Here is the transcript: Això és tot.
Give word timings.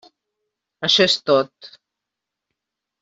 Això 0.87 1.07
és 1.09 1.17
tot. 1.31 1.71